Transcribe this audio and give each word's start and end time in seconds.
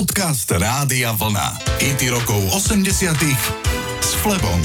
Podcast 0.00 0.48
Rádia 0.48 1.12
Vlna. 1.12 1.60
IT 1.76 2.08
rokov 2.08 2.40
80 2.56 2.88
s 4.00 4.16
Flebom. 4.24 4.56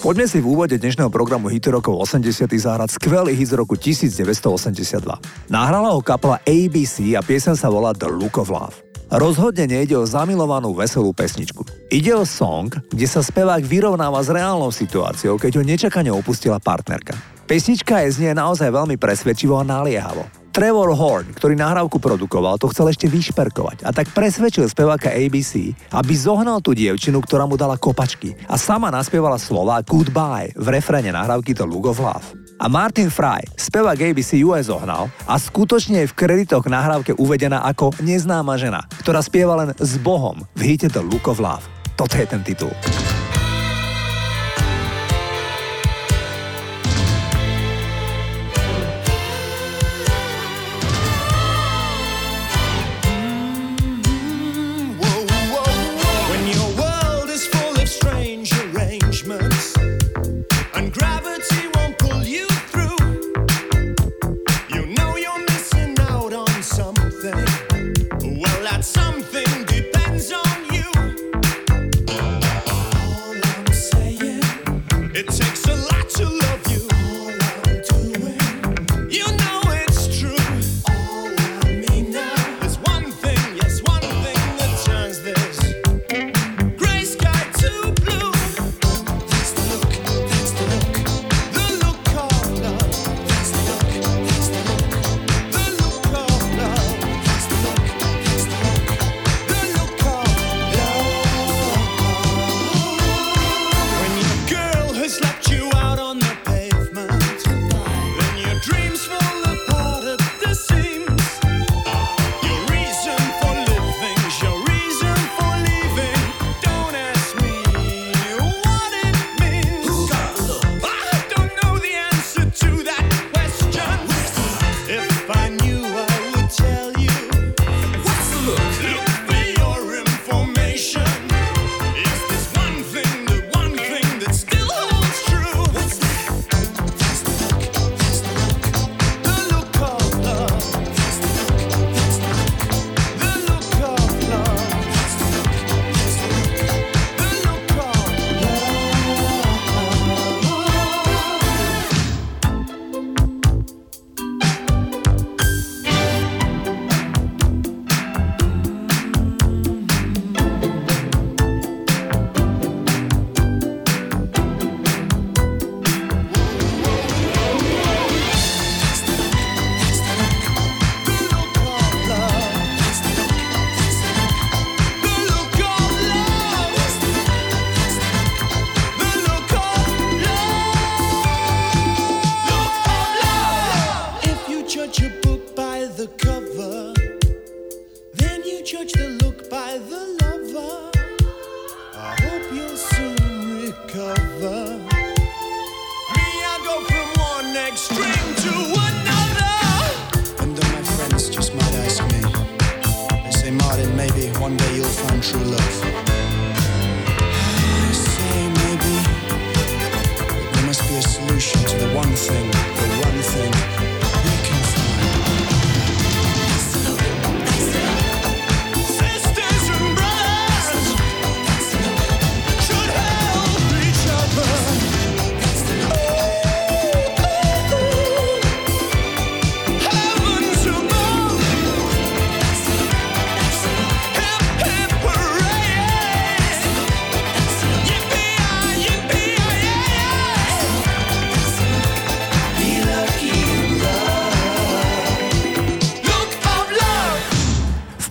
Poďme 0.00 0.24
si 0.24 0.40
v 0.40 0.56
úvode 0.56 0.72
dnešného 0.80 1.12
programu 1.12 1.52
Hity 1.52 1.68
rokov 1.68 2.00
80 2.08 2.48
zahrať 2.48 2.96
skvelý 2.96 3.36
hit 3.36 3.52
z 3.52 3.60
roku 3.60 3.76
1982. 3.76 5.52
Nahrala 5.52 5.92
ho 5.92 6.00
kapela 6.00 6.40
ABC 6.48 7.12
a 7.12 7.20
piesen 7.20 7.60
sa 7.60 7.68
volá 7.68 7.92
The 7.92 8.08
Look 8.08 8.40
of 8.40 8.48
Love. 8.48 8.80
Rozhodne 9.12 9.68
nejde 9.68 10.00
o 10.00 10.08
zamilovanú 10.08 10.72
veselú 10.72 11.12
pesničku. 11.12 11.68
Ide 11.92 12.16
o 12.16 12.24
song, 12.24 12.72
kde 12.72 13.04
sa 13.04 13.20
spevák 13.20 13.68
vyrovnáva 13.68 14.24
s 14.24 14.32
reálnou 14.32 14.72
situáciou, 14.72 15.36
keď 15.36 15.60
ho 15.60 15.62
nečakane 15.68 16.08
opustila 16.08 16.56
partnerka. 16.56 17.12
Pesnička 17.44 18.00
je 18.08 18.16
znie 18.16 18.32
naozaj 18.32 18.72
veľmi 18.72 18.96
presvedčivo 18.96 19.60
a 19.60 19.68
naliehavo. 19.68 20.45
Trevor 20.56 20.96
Horn, 20.96 21.36
ktorý 21.36 21.52
nahrávku 21.52 22.00
produkoval, 22.00 22.56
to 22.56 22.72
chcel 22.72 22.88
ešte 22.88 23.04
vyšperkovať 23.12 23.84
a 23.84 23.92
tak 23.92 24.08
presvedčil 24.16 24.64
speváka 24.72 25.12
ABC, 25.12 25.76
aby 25.92 26.12
zohnal 26.16 26.64
tú 26.64 26.72
dievčinu, 26.72 27.20
ktorá 27.20 27.44
mu 27.44 27.60
dala 27.60 27.76
kopačky 27.76 28.32
a 28.48 28.56
sama 28.56 28.88
naspievala 28.88 29.36
slova 29.36 29.84
Goodbye 29.84 30.56
v 30.56 30.66
refréne 30.72 31.12
nahrávky 31.12 31.52
The 31.52 31.68
Look 31.68 31.92
of 31.92 32.00
Love. 32.00 32.24
A 32.56 32.72
Martin 32.72 33.12
Fry, 33.12 33.44
spevák 33.52 34.00
ABC 34.00 34.40
aj 34.40 34.72
zohnal 34.72 35.12
a 35.28 35.36
skutočne 35.36 36.08
je 36.08 36.08
v 36.08 36.16
kreditoch 36.16 36.64
nahrávke 36.64 37.12
uvedená 37.20 37.60
ako 37.68 37.92
neznáma 38.00 38.56
žena, 38.56 38.88
ktorá 39.04 39.20
spieva 39.20 39.60
len 39.60 39.76
s 39.76 40.00
Bohom 40.00 40.40
v 40.56 40.72
hite 40.72 40.88
The 40.88 41.04
Look 41.04 41.28
of 41.28 41.36
Love. 41.36 41.68
Toto 42.00 42.16
je 42.16 42.24
ten 42.24 42.40
titul. 42.40 42.72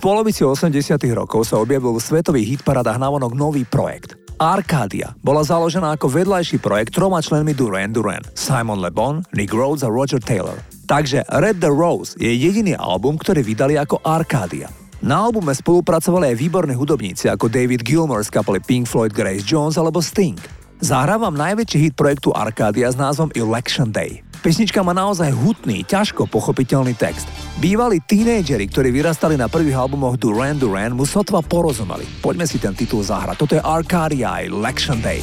Polovici 0.06 0.46
80 0.46 0.70
rokov 1.18 1.50
sa 1.50 1.58
objavil 1.58 1.90
v 1.90 1.98
svetových 1.98 2.62
hitparadách 2.62 2.94
navonok 2.94 3.34
nový 3.34 3.66
projekt. 3.66 4.14
Arcadia 4.38 5.10
bola 5.18 5.42
založená 5.42 5.98
ako 5.98 6.06
vedľajší 6.06 6.62
projekt 6.62 6.94
troma 6.94 7.18
členmi 7.18 7.50
Duran 7.50 7.90
Duran, 7.90 8.22
Simon 8.38 8.78
Le 8.78 8.94
Bon, 8.94 9.18
Nick 9.34 9.50
Rhodes 9.50 9.82
a 9.82 9.90
Roger 9.90 10.22
Taylor. 10.22 10.62
Takže 10.86 11.26
Red 11.26 11.58
the 11.58 11.74
Rose 11.74 12.14
je 12.22 12.30
jediný 12.30 12.78
album, 12.78 13.18
ktorý 13.18 13.42
vydali 13.42 13.74
ako 13.74 13.98
Arcadia. 14.06 14.70
Na 15.02 15.26
albume 15.26 15.50
spolupracovali 15.50 16.30
aj 16.30 16.36
výborní 16.38 16.78
hudobníci 16.78 17.26
ako 17.26 17.50
David 17.50 17.82
Gilmour 17.82 18.22
z 18.22 18.30
kapely 18.30 18.62
Pink 18.62 18.86
Floyd 18.86 19.10
Grace 19.10 19.42
Jones 19.42 19.74
alebo 19.74 19.98
Sting. 19.98 20.38
Zahrávam 20.78 21.34
najväčší 21.34 21.78
hit 21.82 21.94
projektu 21.98 22.30
Arcadia 22.30 22.86
s 22.86 22.94
názvom 22.94 23.34
Election 23.34 23.90
Day. 23.90 24.25
Pesnička 24.46 24.78
má 24.86 24.94
naozaj 24.94 25.34
hutný, 25.34 25.82
ťažko 25.82 26.30
pochopiteľný 26.30 26.94
text. 26.94 27.26
Bývalí 27.58 27.98
tínejdžeri, 27.98 28.70
ktorí 28.70 28.94
vyrastali 28.94 29.34
na 29.34 29.50
prvých 29.50 29.74
albumoch 29.74 30.14
Duran 30.22 30.54
Duran, 30.54 30.94
mu 30.94 31.02
sotva 31.02 31.42
porozumeli. 31.42 32.06
Poďme 32.22 32.46
si 32.46 32.62
ten 32.62 32.70
titul 32.70 33.02
zahrať. 33.02 33.42
Toto 33.42 33.58
je 33.58 33.62
Arcadia 33.66 34.46
Election 34.46 35.02
Day. 35.02 35.18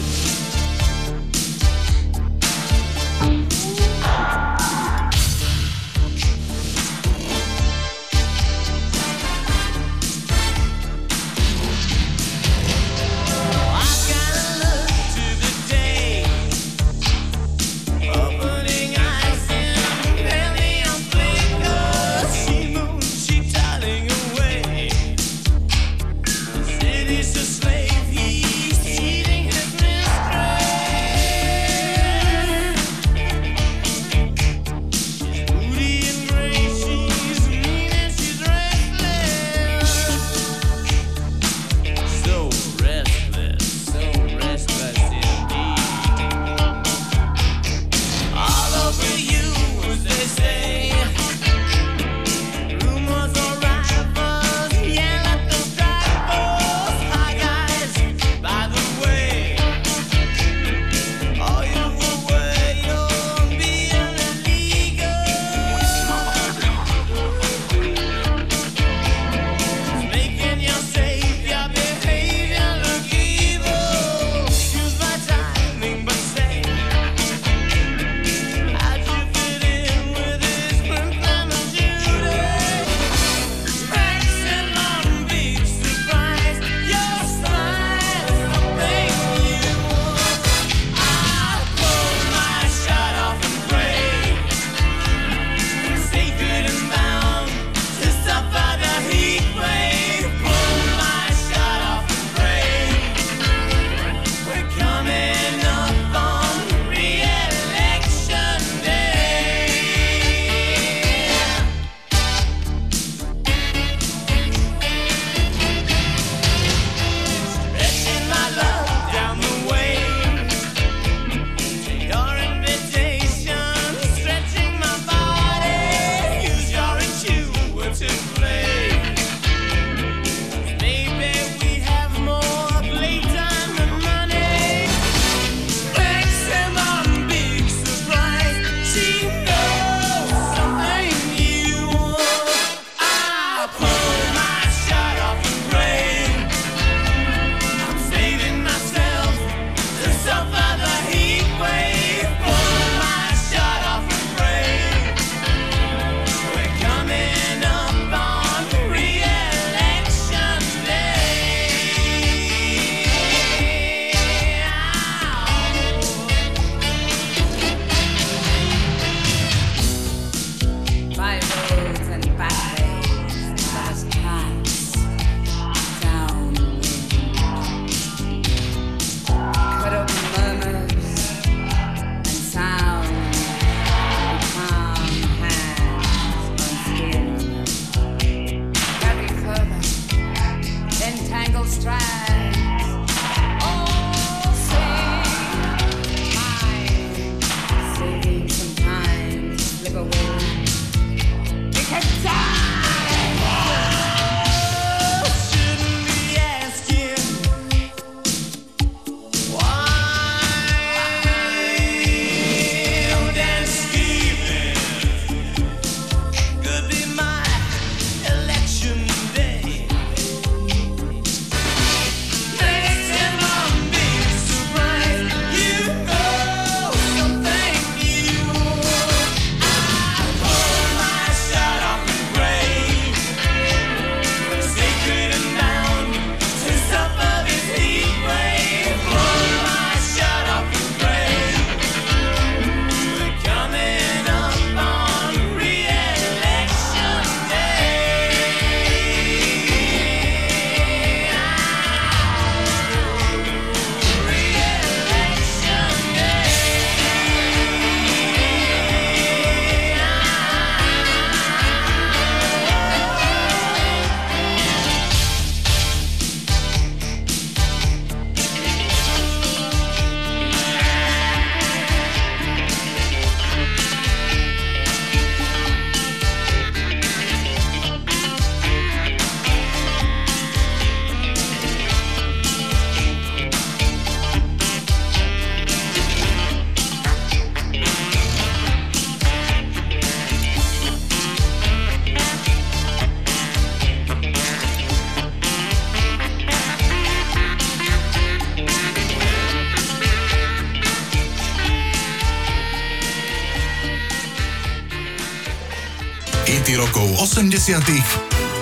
80 307.33 307.81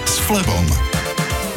s 0.08 0.16
Flebom. 0.24 0.63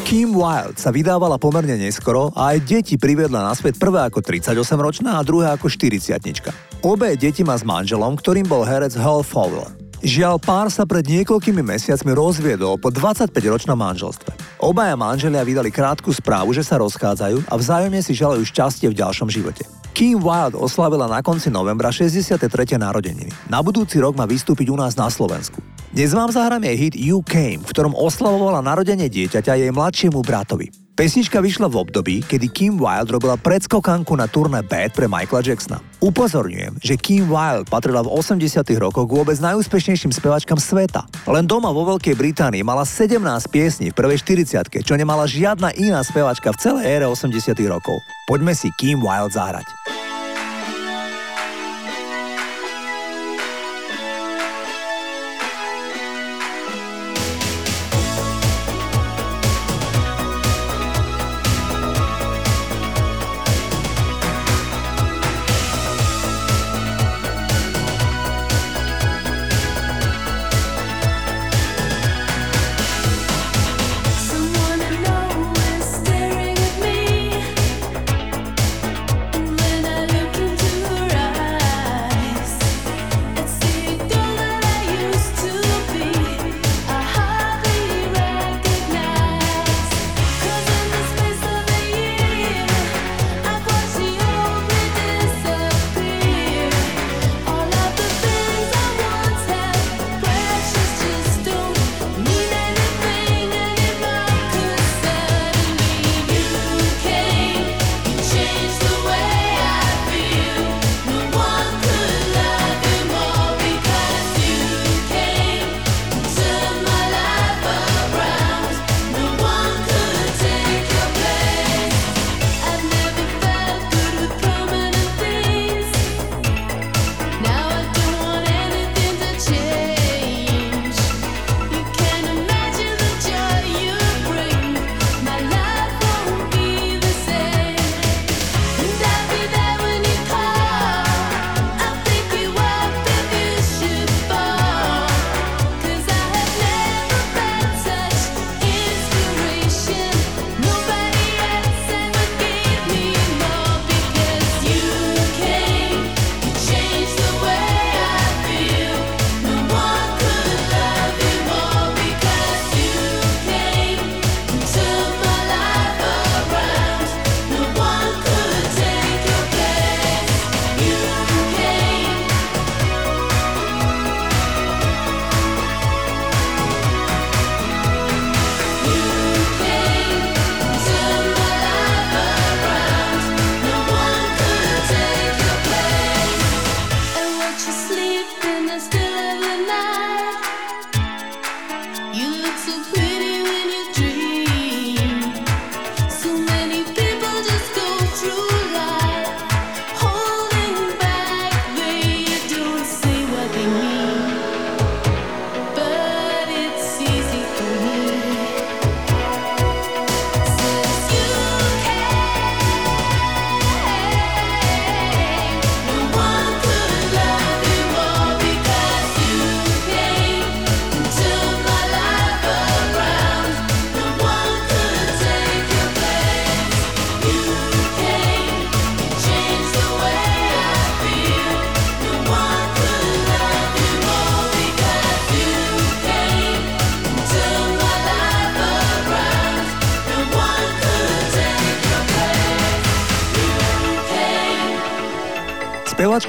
Kim 0.03 0.35
Wilde 0.35 0.75
sa 0.75 0.91
vydávala 0.91 1.39
pomerne 1.39 1.79
neskoro 1.79 2.35
a 2.35 2.51
aj 2.51 2.67
deti 2.67 2.99
priviedla 2.99 3.39
naspäť 3.39 3.79
prvé 3.79 4.03
ako 4.11 4.19
38-ročná 4.19 5.15
a 5.15 5.23
druhé 5.23 5.55
ako 5.55 5.71
40 5.71 6.11
Obe 6.83 7.15
deti 7.15 7.47
má 7.47 7.55
s 7.55 7.63
manželom, 7.63 8.19
ktorým 8.19 8.51
bol 8.51 8.67
herec 8.67 8.99
Hal 8.99 9.23
Fowler. 9.23 9.71
Žiaľ, 10.03 10.43
pár 10.43 10.67
sa 10.75 10.83
pred 10.91 11.07
niekoľkými 11.07 11.63
mesiacmi 11.63 12.11
rozviedol 12.19 12.83
po 12.83 12.91
25-ročnom 12.91 13.79
manželstve. 13.79 14.35
Obaja 14.59 14.99
manželia 14.99 15.47
vydali 15.47 15.71
krátku 15.71 16.11
správu, 16.11 16.51
že 16.51 16.67
sa 16.67 16.83
rozchádzajú 16.83 17.47
a 17.47 17.55
vzájomne 17.55 18.03
si 18.03 18.11
želajú 18.11 18.43
šťastie 18.43 18.91
v 18.91 18.99
ďalšom 18.99 19.31
živote. 19.31 19.63
Kim 19.95 20.19
Wilde 20.19 20.59
oslavila 20.59 21.07
na 21.07 21.23
konci 21.23 21.47
novembra 21.47 21.95
63. 21.95 22.51
narodeniny. 22.75 23.31
Na 23.47 23.63
budúci 23.63 24.03
rok 24.03 24.19
má 24.19 24.27
vystúpiť 24.27 24.67
u 24.67 24.75
nás 24.75 24.99
na 24.99 25.07
Slovensku. 25.07 25.63
Dnes 25.95 26.11
vám 26.11 26.27
zahrám 26.27 26.59
jej 26.67 26.75
hit 26.75 26.95
You 26.99 27.23
Came, 27.23 27.63
v 27.63 27.71
ktorom 27.71 27.95
oslavovala 27.95 28.59
narodenie 28.67 29.07
dieťaťa 29.07 29.63
jej 29.63 29.71
mladšiemu 29.71 30.27
bratovi. 30.27 30.75
Pesnička 30.99 31.39
vyšla 31.39 31.71
v 31.71 31.87
období, 31.87 32.17
kedy 32.27 32.51
Kim 32.51 32.75
Wilde 32.83 33.15
robila 33.15 33.39
predskokanku 33.39 34.11
na 34.19 34.27
turné 34.27 34.67
Bad 34.67 34.91
pre 34.91 35.07
Michaela 35.07 35.47
Jacksona. 35.47 35.79
Upozorňujem, 36.03 36.83
že 36.83 36.99
Kim 36.99 37.31
Wilde 37.31 37.71
patrila 37.71 38.03
v 38.03 38.11
80 38.11 38.67
rokoch 38.75 39.07
vôbec 39.07 39.39
najúspešnejším 39.39 40.11
spevačkám 40.11 40.59
sveta. 40.59 41.07
Len 41.31 41.47
doma 41.47 41.71
vo 41.71 41.87
Veľkej 41.87 42.19
Británii 42.19 42.67
mala 42.67 42.83
17 42.83 43.23
piesní 43.55 43.91
v 43.91 43.99
prvej 43.99 44.19
40 44.19 44.67
čo 44.83 44.95
nemala 44.99 45.31
žiadna 45.31 45.79
iná 45.79 46.03
spevačka 46.03 46.51
v 46.51 46.59
celej 46.59 46.91
ére 46.91 47.07
80 47.07 47.55
rokov. 47.71 48.03
Poďme 48.27 48.51
si 48.59 48.67
Kim 48.75 48.99
Wilde 48.99 49.31
zahrať. 49.31 49.67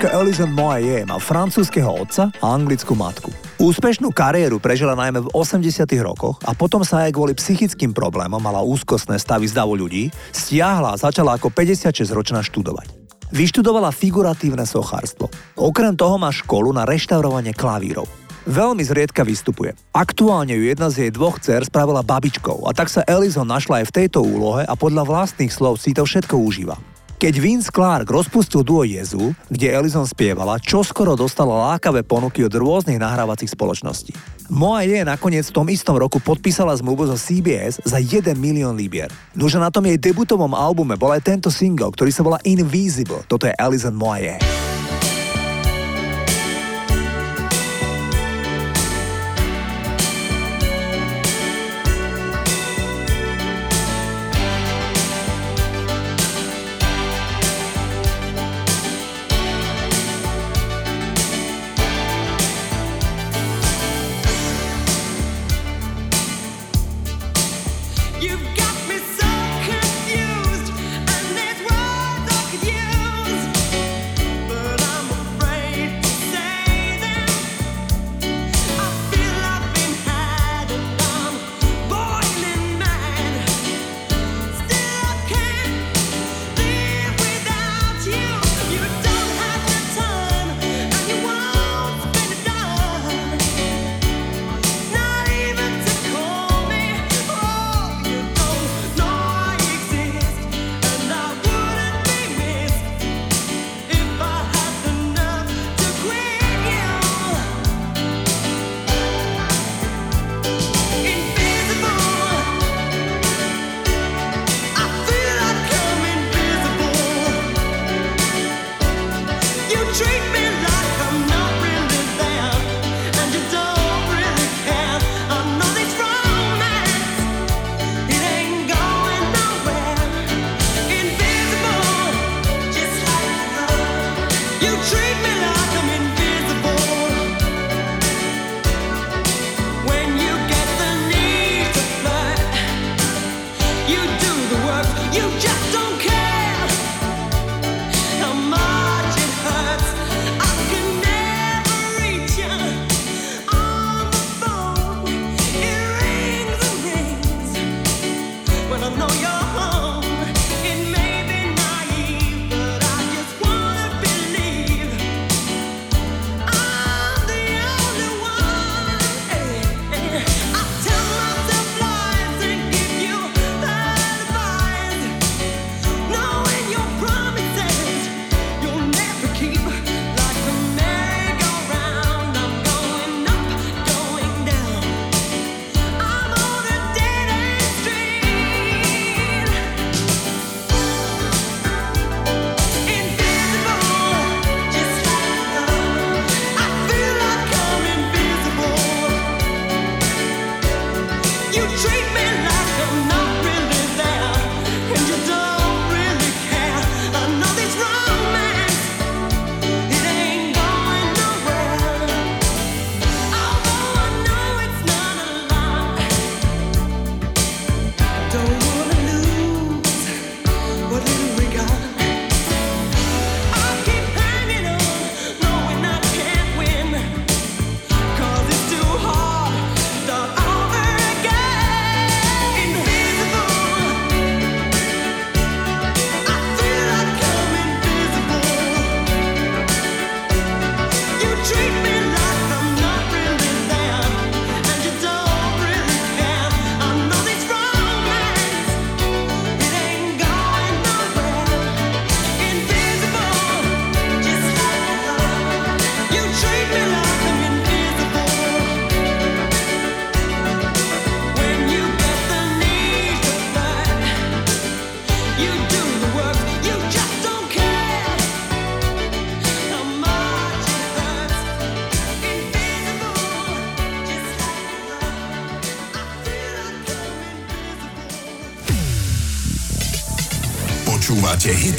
Spevačka 0.06 0.22
Alison 0.22 0.54
Moye 0.54 1.02
má 1.02 1.18
francúzského 1.18 1.90
otca 1.90 2.30
a 2.30 2.54
anglickú 2.54 2.94
matku. 2.94 3.34
Úspešnú 3.58 4.14
kariéru 4.14 4.62
prežila 4.62 4.94
najmä 4.94 5.26
v 5.26 5.34
80 5.34 5.82
rokoch 6.06 6.38
a 6.46 6.54
potom 6.54 6.86
sa 6.86 7.10
aj 7.10 7.18
kvôli 7.18 7.34
psychickým 7.34 7.90
problémom 7.90 8.38
mala 8.38 8.62
úzkostné 8.62 9.18
stavy 9.18 9.50
zdavu 9.50 9.74
ľudí, 9.74 10.14
stiahla 10.30 10.94
a 10.94 11.02
začala 11.02 11.42
ako 11.42 11.50
56-ročná 11.50 12.46
študovať. 12.46 12.86
Vyštudovala 13.34 13.90
figuratívne 13.90 14.70
sochárstvo. 14.70 15.26
Okrem 15.58 15.98
toho 15.98 16.22
má 16.22 16.30
školu 16.30 16.70
na 16.70 16.86
reštaurovanie 16.86 17.58
klavírov. 17.58 18.06
Veľmi 18.46 18.86
zriedka 18.86 19.26
vystupuje. 19.26 19.74
Aktuálne 19.90 20.54
ju 20.54 20.70
jedna 20.70 20.94
z 20.94 21.10
jej 21.10 21.12
dvoch 21.18 21.42
dcer 21.42 21.66
spravila 21.66 22.06
babičkou 22.06 22.70
a 22.70 22.78
tak 22.78 22.94
sa 22.94 23.02
Elison 23.10 23.50
našla 23.50 23.82
aj 23.82 23.90
v 23.90 23.96
tejto 24.06 24.22
úlohe 24.22 24.70
a 24.70 24.74
podľa 24.78 25.02
vlastných 25.02 25.50
slov 25.50 25.82
si 25.82 25.98
to 25.98 26.06
všetko 26.06 26.38
užíva. 26.38 26.78
Keď 27.16 27.34
Vince 27.40 27.72
Clark 27.72 28.12
rozpustil 28.12 28.60
duo 28.68 28.84
Jezu, 28.84 29.32
kde 29.48 29.72
Ellison 29.72 30.04
spievala, 30.04 30.60
čoskoro 30.60 31.16
dostala 31.16 31.72
lákavé 31.72 32.04
ponuky 32.04 32.44
od 32.44 32.52
rôznych 32.52 33.00
nahrávacích 33.00 33.56
spoločností. 33.56 34.12
Moa 34.52 34.84
je 34.84 35.00
nakoniec 35.00 35.48
v 35.48 35.56
tom 35.56 35.68
istom 35.72 35.96
roku 35.96 36.20
podpísala 36.20 36.76
zmluvu 36.76 37.08
zo 37.08 37.16
CBS 37.16 37.80
za 37.88 38.04
1 38.04 38.36
milión 38.36 38.76
libier. 38.76 39.08
Nože 39.32 39.64
na 39.64 39.72
tom 39.72 39.88
jej 39.88 39.96
debutovom 39.96 40.52
albume 40.52 41.00
bol 41.00 41.16
aj 41.16 41.24
tento 41.24 41.48
single, 41.48 41.96
ktorý 41.96 42.12
sa 42.12 42.20
volá 42.20 42.38
Invisible. 42.44 43.24
Toto 43.32 43.48
je 43.48 43.56
Alison 43.56 43.96
Moye. 43.96 44.36